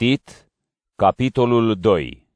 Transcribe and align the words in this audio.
Tit, 0.00 0.46
capitolul 0.96 1.76
2 1.80 2.26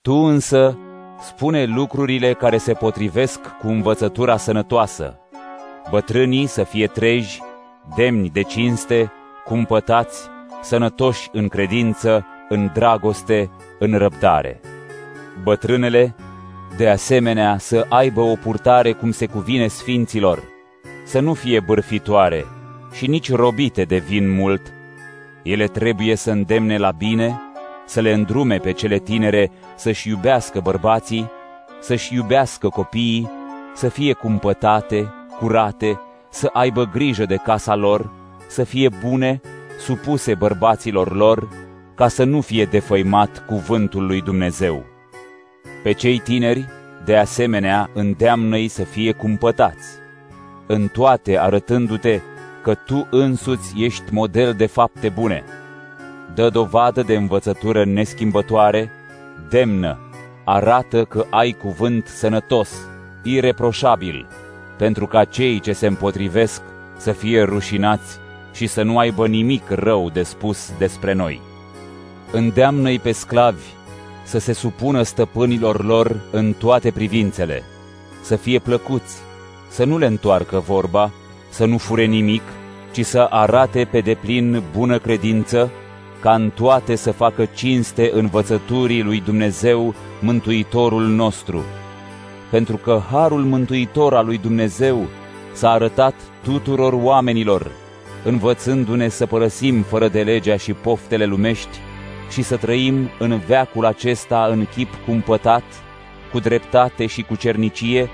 Tu 0.00 0.12
însă 0.12 0.78
spune 1.20 1.64
lucrurile 1.64 2.34
care 2.34 2.58
se 2.58 2.72
potrivesc 2.72 3.40
cu 3.40 3.68
învățătura 3.68 4.36
sănătoasă. 4.36 5.18
Bătrânii 5.90 6.46
să 6.46 6.64
fie 6.64 6.86
treji, 6.86 7.40
demni 7.96 8.30
de 8.30 8.42
cinste, 8.42 9.12
cumpătați, 9.44 10.28
sănătoși 10.62 11.28
în 11.32 11.48
credință, 11.48 12.26
în 12.48 12.70
dragoste, 12.74 13.50
în 13.78 13.98
răbdare. 13.98 14.60
Bătrânele, 15.42 16.14
de 16.76 16.88
asemenea, 16.88 17.58
să 17.58 17.86
aibă 17.88 18.20
o 18.20 18.34
purtare 18.34 18.92
cum 18.92 19.10
se 19.10 19.26
cuvine 19.26 19.66
sfinților, 19.66 20.42
să 21.04 21.20
nu 21.20 21.34
fie 21.34 21.60
bârfitoare 21.60 22.44
și 22.92 23.06
nici 23.06 23.32
robite 23.32 23.84
de 23.84 23.96
vin 23.96 24.34
mult, 24.34 24.72
ele 25.42 25.66
trebuie 25.66 26.14
să 26.14 26.30
îndemne 26.30 26.76
la 26.76 26.90
bine, 26.90 27.40
să 27.86 28.00
le 28.00 28.12
îndrume 28.12 28.56
pe 28.56 28.72
cele 28.72 28.98
tinere 28.98 29.50
să-și 29.76 30.08
iubească 30.08 30.60
bărbații, 30.60 31.30
să-și 31.80 32.14
iubească 32.14 32.68
copiii, 32.68 33.30
să 33.74 33.88
fie 33.88 34.12
cumpătate, 34.12 35.12
curate, 35.38 36.00
să 36.30 36.50
aibă 36.52 36.84
grijă 36.92 37.24
de 37.24 37.36
casa 37.36 37.74
lor, 37.74 38.10
să 38.48 38.64
fie 38.64 38.88
bune, 39.04 39.40
supuse 39.78 40.34
bărbaților 40.34 41.14
lor, 41.14 41.48
ca 41.94 42.08
să 42.08 42.24
nu 42.24 42.40
fie 42.40 42.64
defăimat 42.64 43.44
cuvântul 43.46 44.06
lui 44.06 44.20
Dumnezeu. 44.20 44.84
Pe 45.82 45.92
cei 45.92 46.18
tineri, 46.18 46.68
de 47.04 47.16
asemenea, 47.16 47.90
îndeamnă-i 47.94 48.68
să 48.68 48.84
fie 48.84 49.12
cumpătați, 49.12 49.88
în 50.66 50.88
toate 50.88 51.38
arătându-te 51.38 52.20
că 52.62 52.74
tu 52.74 53.06
însuți 53.10 53.74
ești 53.76 54.12
model 54.12 54.54
de 54.54 54.66
fapte 54.66 55.08
bune. 55.08 55.44
Dă 56.34 56.48
dovadă 56.48 57.02
de 57.02 57.14
învățătură 57.14 57.84
neschimbătoare, 57.84 58.90
demnă, 59.50 59.98
arată 60.44 61.04
că 61.04 61.26
ai 61.30 61.52
cuvânt 61.52 62.06
sănătos, 62.06 62.70
ireproșabil, 63.22 64.26
pentru 64.78 65.06
ca 65.06 65.24
cei 65.24 65.60
ce 65.60 65.72
se 65.72 65.86
împotrivesc 65.86 66.62
să 66.96 67.12
fie 67.12 67.42
rușinați 67.42 68.18
și 68.52 68.66
să 68.66 68.82
nu 68.82 68.98
aibă 68.98 69.26
nimic 69.26 69.70
rău 69.70 70.10
de 70.10 70.22
spus 70.22 70.72
despre 70.78 71.12
noi. 71.12 71.40
Îndeamnă-i 72.32 72.98
pe 72.98 73.12
sclavi 73.12 73.64
să 74.24 74.38
se 74.38 74.52
supună 74.52 75.02
stăpânilor 75.02 75.84
lor 75.84 76.20
în 76.30 76.52
toate 76.52 76.90
privințele, 76.90 77.62
să 78.22 78.36
fie 78.36 78.58
plăcuți, 78.58 79.16
să 79.68 79.84
nu 79.84 79.98
le 79.98 80.06
întoarcă 80.06 80.58
vorba, 80.58 81.10
să 81.52 81.64
nu 81.64 81.78
fure 81.78 82.04
nimic, 82.04 82.42
ci 82.92 83.04
să 83.04 83.26
arate 83.30 83.88
pe 83.90 84.00
deplin 84.00 84.62
bună 84.76 84.98
credință, 84.98 85.70
ca 86.20 86.34
în 86.34 86.50
toate 86.54 86.94
să 86.94 87.10
facă 87.12 87.44
cinste 87.44 88.10
învățăturii 88.14 89.02
lui 89.02 89.20
Dumnezeu, 89.20 89.94
Mântuitorul 90.20 91.06
nostru. 91.06 91.64
Pentru 92.50 92.76
că 92.76 93.02
harul 93.10 93.42
mântuitor 93.42 94.14
al 94.14 94.26
lui 94.26 94.38
Dumnezeu 94.38 95.06
s-a 95.52 95.70
arătat 95.70 96.14
tuturor 96.42 96.92
oamenilor, 96.92 97.70
învățându-ne 98.24 99.08
să 99.08 99.26
părăsim 99.26 99.82
fără 99.82 100.08
de 100.08 100.22
legea 100.22 100.56
și 100.56 100.72
poftele 100.72 101.24
lumești 101.24 101.78
și 102.30 102.42
să 102.42 102.56
trăim 102.56 103.10
în 103.18 103.38
veacul 103.46 103.84
acesta 103.84 104.48
în 104.50 104.66
chip 104.74 104.88
cumpătat, 105.06 105.64
cu 106.32 106.38
dreptate 106.38 107.06
și 107.06 107.22
cu 107.22 107.36
cernicie, 107.36 108.10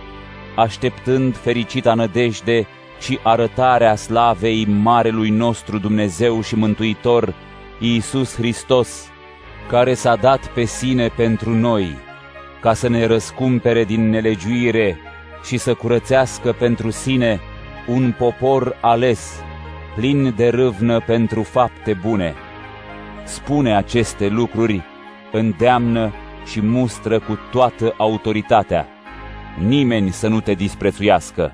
așteptând 0.56 1.36
fericita 1.36 1.94
nădejde 1.94 2.66
și 3.00 3.18
arătarea 3.22 3.94
slavei 3.94 4.64
Marelui 4.64 5.30
nostru 5.30 5.78
Dumnezeu 5.78 6.42
și 6.42 6.54
Mântuitor, 6.54 7.34
Iisus 7.78 8.34
Hristos, 8.34 9.08
care 9.68 9.94
s-a 9.94 10.16
dat 10.16 10.46
pe 10.46 10.64
sine 10.64 11.08
pentru 11.08 11.54
noi, 11.54 11.98
ca 12.60 12.74
să 12.74 12.88
ne 12.88 13.06
răscumpere 13.06 13.84
din 13.84 14.10
nelegiuire 14.10 14.98
și 15.44 15.56
să 15.56 15.74
curățească 15.74 16.52
pentru 16.52 16.90
sine 16.90 17.40
un 17.86 18.14
popor 18.18 18.76
ales, 18.80 19.42
plin 19.96 20.34
de 20.36 20.48
râvnă 20.48 21.00
pentru 21.00 21.42
fapte 21.42 21.98
bune. 22.02 22.34
Spune 23.24 23.76
aceste 23.76 24.28
lucruri, 24.28 24.82
îndeamnă 25.32 26.12
și 26.46 26.60
mustră 26.60 27.18
cu 27.18 27.38
toată 27.50 27.94
autoritatea. 27.96 28.86
Nimeni 29.66 30.10
să 30.10 30.28
nu 30.28 30.40
te 30.40 30.52
disprețuiască 30.54 31.52